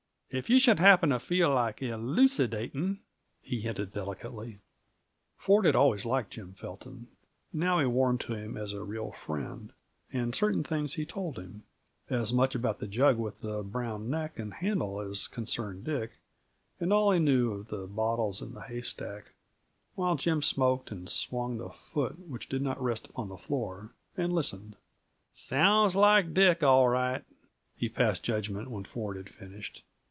[0.33, 2.99] If you should happen to feel like elucidating"
[3.41, 4.59] he hinted delicately.
[5.35, 7.09] Ford had always liked Jim Felton;
[7.51, 9.73] now he warmed to him as a real friend,
[10.13, 11.63] and certain things he told him.
[12.09, 16.11] As much about the jug with the brown neck and handle as concerned Dick,
[16.79, 19.33] and all he knew of the bottles in the haystack,
[19.95, 24.31] while Jim smoked, and swung the foot which did not rest upon the floor, and
[24.31, 24.77] listened.
[25.33, 27.25] "Sounds like Dick, all right,"
[27.75, 29.83] he passed judgment, when Ford had finished.